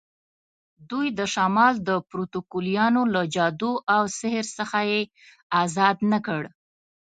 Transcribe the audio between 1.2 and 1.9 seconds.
شمال